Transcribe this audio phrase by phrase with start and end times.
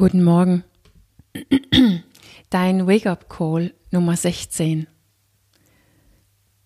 [0.00, 0.64] Guten Morgen.
[2.48, 4.86] Dein Wake-up-Call Nummer 16.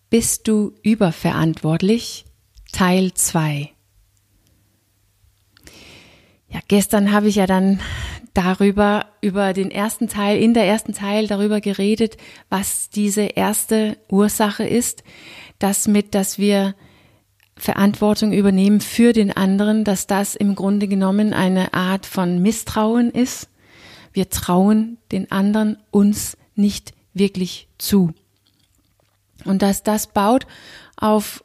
[0.09, 2.23] Bist du überverantwortlich?
[2.71, 3.73] Teil 2.
[6.47, 7.81] Ja, gestern habe ich ja dann
[8.33, 12.15] darüber, über den ersten Teil, in der ersten Teil darüber geredet,
[12.47, 15.03] was diese erste Ursache ist,
[15.59, 16.73] das mit, dass wir
[17.57, 23.49] Verantwortung übernehmen für den anderen, dass das im Grunde genommen eine Art von Misstrauen ist.
[24.11, 28.13] Wir trauen den anderen uns nicht wirklich zu.
[29.45, 30.47] Und dass das baut
[30.97, 31.43] auf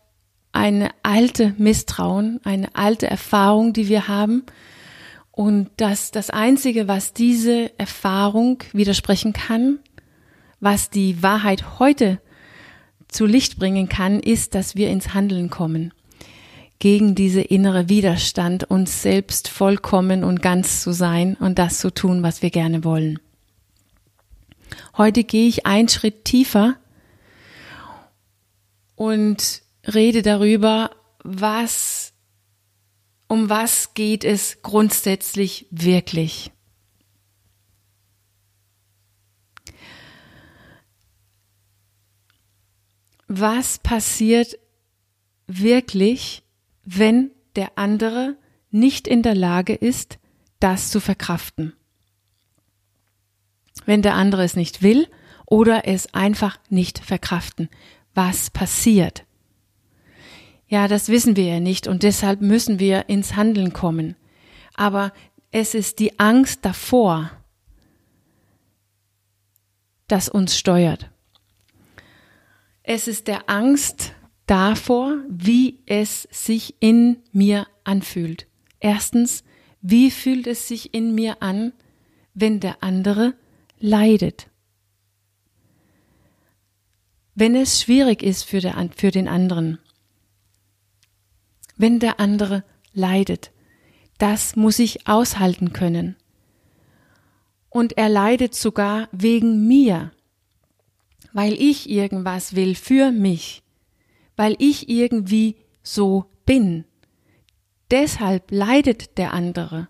[0.53, 4.45] eine alte Misstrauen, eine alte Erfahrung, die wir haben.
[5.31, 9.79] Und dass das Einzige, was diese Erfahrung widersprechen kann,
[10.59, 12.21] was die Wahrheit heute
[13.07, 15.93] zu Licht bringen kann, ist, dass wir ins Handeln kommen
[16.81, 22.23] gegen diese innere Widerstand, uns selbst vollkommen und ganz zu sein und das zu tun,
[22.23, 23.21] was wir gerne wollen.
[24.97, 26.77] Heute gehe ich einen Schritt tiefer
[28.97, 30.91] und rede darüber,
[31.23, 32.15] was,
[33.29, 36.51] um was geht es grundsätzlich wirklich.
[43.29, 44.59] Was passiert
[45.47, 46.43] wirklich,
[46.85, 48.37] wenn der andere
[48.71, 50.19] nicht in der Lage ist,
[50.61, 51.75] das zu verkraften.
[53.87, 55.09] Wenn der andere es nicht will
[55.47, 57.69] oder es einfach nicht verkraften.
[58.15, 59.25] Was passiert?
[60.69, 64.15] Ja, das wissen wir ja nicht und deshalb müssen wir ins Handeln kommen.
[64.75, 65.13] Aber
[65.51, 67.31] es ist die Angst davor,
[70.07, 71.11] das uns steuert.
[72.83, 74.15] Es ist der Angst
[74.51, 78.49] davor, wie es sich in mir anfühlt.
[78.81, 79.45] Erstens,
[79.81, 81.73] wie fühlt es sich in mir an,
[82.35, 83.35] wenn der andere
[83.79, 84.49] leidet?
[87.37, 89.79] Wenn es schwierig ist für, der, für den anderen,
[91.77, 93.53] wenn der andere leidet,
[94.19, 96.17] das muss ich aushalten können.
[97.69, 100.11] Und er leidet sogar wegen mir,
[101.33, 103.63] weil ich irgendwas will für mich
[104.41, 106.87] weil ich irgendwie so bin.
[107.91, 109.89] Deshalb leidet der andere.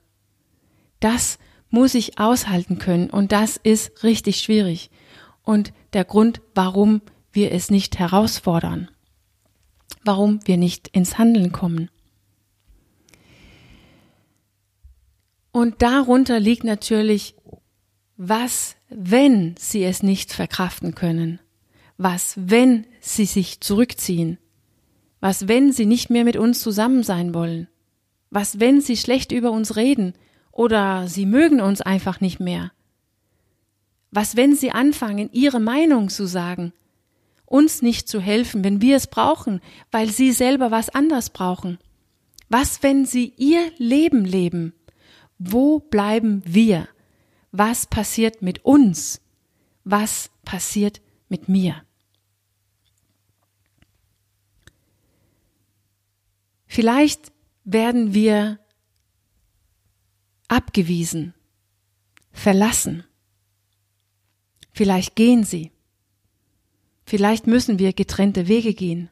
[0.99, 1.39] Das
[1.69, 4.91] muss ich aushalten können und das ist richtig schwierig.
[5.45, 7.01] Und der Grund, warum
[7.31, 8.91] wir es nicht herausfordern,
[10.03, 11.89] warum wir nicht ins Handeln kommen.
[15.53, 17.37] Und darunter liegt natürlich,
[18.17, 21.39] was, wenn sie es nicht verkraften können?
[22.03, 24.39] Was, wenn sie sich zurückziehen?
[25.21, 27.69] Was, wenn sie nicht mehr mit uns zusammen sein wollen?
[28.31, 30.15] Was, wenn sie schlecht über uns reden
[30.51, 32.73] oder sie mögen uns einfach nicht mehr?
[34.11, 36.73] Was, wenn sie anfangen, ihre Meinung zu sagen,
[37.45, 39.61] uns nicht zu helfen, wenn wir es brauchen,
[39.91, 41.77] weil sie selber was anders brauchen?
[42.49, 44.73] Was, wenn sie ihr Leben leben?
[45.39, 46.89] Wo bleiben wir?
[47.53, 49.21] Was passiert mit uns?
[49.85, 51.83] Was passiert mit mir?
[56.73, 57.33] Vielleicht
[57.65, 58.61] werden wir
[60.47, 61.35] abgewiesen,
[62.31, 63.03] verlassen.
[64.71, 65.73] Vielleicht gehen sie.
[67.05, 69.11] Vielleicht müssen wir getrennte Wege gehen.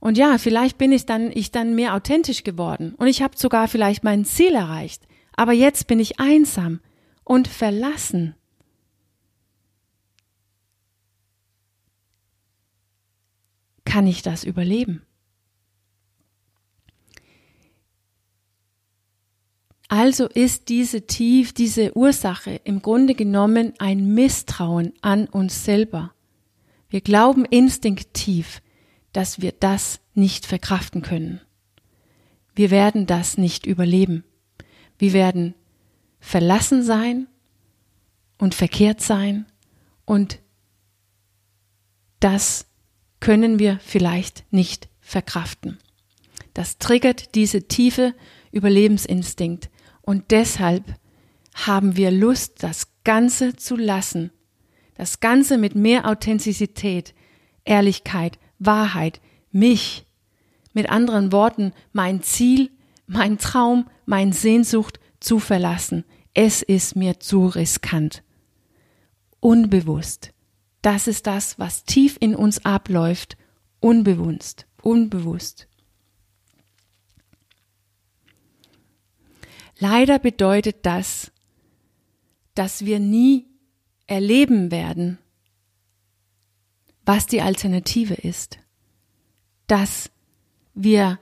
[0.00, 3.66] Und ja, vielleicht bin ich dann, ich dann mehr authentisch geworden und ich habe sogar
[3.66, 5.08] vielleicht mein Ziel erreicht.
[5.34, 6.80] Aber jetzt bin ich einsam
[7.24, 8.34] und verlassen.
[13.86, 15.06] Kann ich das überleben?
[19.94, 26.14] Also ist diese tief, diese Ursache im Grunde genommen ein Misstrauen an uns selber.
[26.88, 28.62] Wir glauben instinktiv,
[29.12, 31.42] dass wir das nicht verkraften können.
[32.54, 34.24] Wir werden das nicht überleben.
[34.96, 35.54] Wir werden
[36.20, 37.26] verlassen sein
[38.38, 39.44] und verkehrt sein
[40.06, 40.38] und
[42.18, 42.64] das
[43.20, 45.76] können wir vielleicht nicht verkraften.
[46.54, 48.14] Das triggert diese tiefe
[48.52, 49.68] Überlebensinstinkt,
[50.12, 50.94] und deshalb
[51.54, 54.30] haben wir Lust, das Ganze zu lassen.
[54.94, 57.14] Das Ganze mit mehr Authentizität,
[57.64, 59.22] Ehrlichkeit, Wahrheit,
[59.52, 60.04] mich.
[60.74, 62.70] Mit anderen Worten, mein Ziel,
[63.06, 66.04] mein Traum, mein Sehnsucht zu verlassen.
[66.34, 68.22] Es ist mir zu riskant.
[69.40, 70.34] Unbewusst.
[70.82, 73.38] Das ist das, was tief in uns abläuft.
[73.80, 74.66] Unbewusst.
[74.82, 75.68] Unbewusst.
[79.78, 81.32] Leider bedeutet das,
[82.54, 83.46] dass wir nie
[84.06, 85.18] erleben werden,
[87.04, 88.58] was die Alternative ist,
[89.66, 90.10] dass
[90.74, 91.18] wir,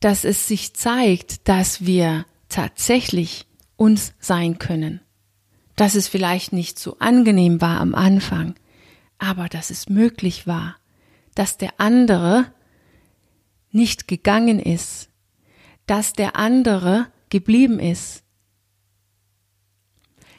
[0.00, 3.46] dass es sich zeigt, dass wir tatsächlich
[3.76, 5.00] uns sein können,
[5.76, 8.54] dass es vielleicht nicht so angenehm war am Anfang,
[9.18, 10.76] aber dass es möglich war,
[11.34, 12.52] dass der andere
[13.70, 15.08] nicht gegangen ist,
[15.86, 18.22] dass der andere geblieben ist,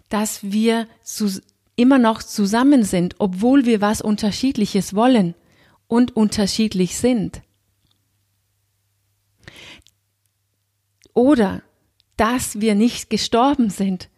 [0.09, 0.87] dass wir
[1.75, 5.33] immer noch zusammen sind, obwohl wir was Unterschiedliches wollen
[5.87, 7.41] und unterschiedlich sind.
[11.13, 11.61] Oder
[12.17, 14.09] dass wir nicht gestorben sind,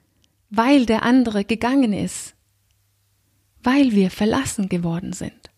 [0.49, 2.35] weil der andere gegangen ist,
[3.63, 5.51] weil wir verlassen geworden sind.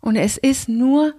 [0.00, 1.14] Und es ist nur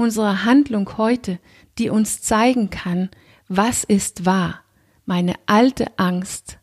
[0.00, 1.38] unsere Handlung heute,
[1.76, 3.10] die uns zeigen kann,
[3.48, 4.64] was ist wahr.
[5.04, 6.58] Meine alte Angst,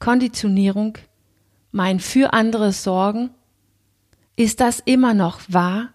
[0.00, 0.98] Konditionierung,
[1.70, 3.30] mein für andere Sorgen,
[4.34, 5.92] ist das immer noch wahr?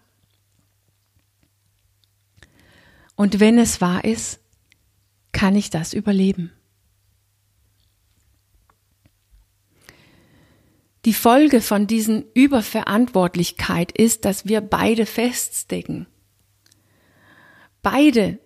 [3.15, 4.39] Und wenn es wahr ist,
[5.33, 6.53] kann ich das überleben?
[11.03, 16.07] Die Folge von diesen Überverantwortlichkeit ist, dass wir beide feststecken.
[17.85, 18.39] Beide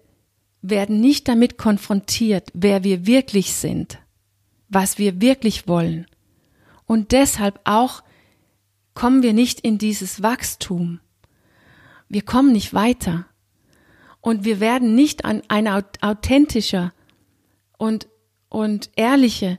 [0.61, 3.97] werden nicht damit konfrontiert, wer wir wirklich sind,
[4.67, 6.07] was wir wirklich wollen.
[6.85, 8.03] Und deshalb auch
[8.95, 10.99] kommen wir nicht in dieses Wachstum.
[12.09, 13.27] Wir kommen nicht weiter.
[14.19, 16.91] Und wir werden nicht an ein authentischer
[17.77, 18.09] und,
[18.49, 19.57] und ehrliche,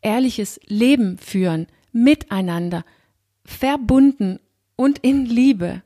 [0.00, 2.84] ehrliches Leben führen, miteinander,
[3.44, 4.40] verbunden
[4.74, 5.84] und in Liebe,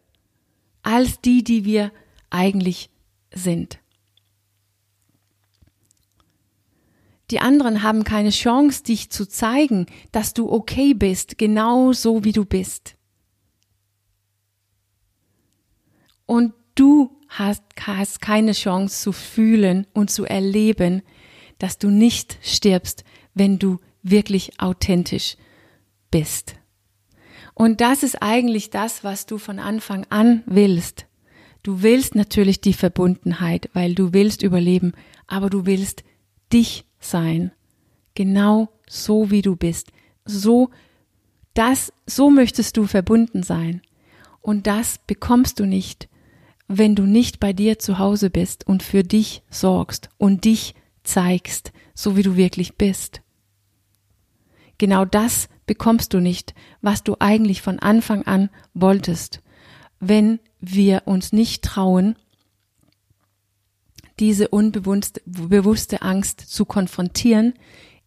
[0.82, 1.92] als die, die wir
[2.30, 2.88] eigentlich
[3.34, 3.78] sind.
[7.30, 12.32] Die anderen haben keine Chance, dich zu zeigen, dass du okay bist, genau so wie
[12.32, 12.96] du bist.
[16.26, 21.02] Und du hast, hast keine Chance zu fühlen und zu erleben,
[21.58, 23.04] dass du nicht stirbst,
[23.34, 25.36] wenn du wirklich authentisch
[26.10, 26.56] bist.
[27.54, 31.06] Und das ist eigentlich das, was du von Anfang an willst.
[31.64, 34.92] Du willst natürlich die Verbundenheit, weil du willst überleben,
[35.26, 36.04] aber du willst
[36.52, 37.52] dich sein.
[38.14, 39.90] Genau so wie du bist.
[40.26, 40.70] So,
[41.54, 43.80] das, so möchtest du verbunden sein.
[44.42, 46.10] Und das bekommst du nicht,
[46.68, 51.72] wenn du nicht bei dir zu Hause bist und für dich sorgst und dich zeigst,
[51.94, 53.22] so wie du wirklich bist.
[54.76, 59.40] Genau das bekommst du nicht, was du eigentlich von Anfang an wolltest,
[60.08, 62.16] wenn wir uns nicht trauen,
[64.20, 67.54] diese unbewusste Angst zu konfrontieren,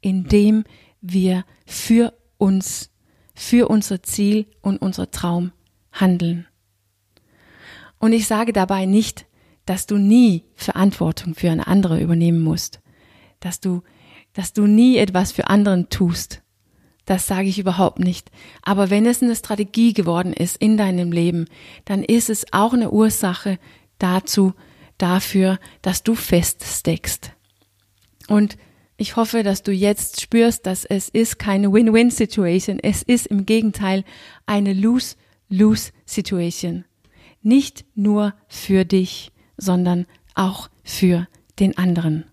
[0.01, 0.63] indem
[1.01, 2.91] wir für uns,
[3.35, 5.51] für unser Ziel und unser Traum
[5.91, 6.47] handeln.
[7.99, 9.25] Und ich sage dabei nicht,
[9.65, 12.79] dass du nie Verantwortung für eine andere übernehmen musst,
[13.39, 13.83] dass du,
[14.33, 16.41] dass du nie etwas für anderen tust,
[17.07, 18.29] das sage ich überhaupt nicht.
[18.61, 21.45] Aber wenn es eine Strategie geworden ist in deinem Leben,
[21.85, 23.57] dann ist es auch eine Ursache
[23.97, 24.53] dazu,
[24.97, 27.31] dafür, dass du feststeckst.
[28.27, 28.57] Und
[28.97, 32.79] ich hoffe, dass du jetzt spürst, dass es ist keine Win-Win-Situation.
[32.79, 34.03] Es ist im Gegenteil
[34.45, 36.83] eine Lose-Lose-Situation.
[37.41, 42.25] Nicht nur für dich, sondern auch für den anderen.